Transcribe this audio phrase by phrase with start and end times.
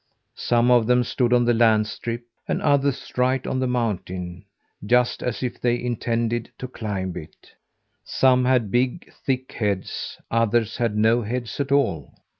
[0.39, 4.45] Some of them stood on the land strip, and others right on the mountain
[4.83, 7.51] just as if they intended to climb it.
[8.03, 12.15] Some had big, thick heads; others had no heads at all.